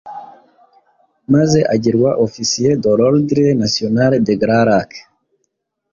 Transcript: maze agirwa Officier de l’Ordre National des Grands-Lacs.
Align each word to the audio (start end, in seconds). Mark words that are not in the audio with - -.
maze 1.33 1.59
agirwa 1.73 2.11
Officier 2.25 2.73
de 2.83 2.91
l’Ordre 2.99 3.45
National 3.63 4.11
des 4.27 4.37
Grands-Lacs. 4.43 4.97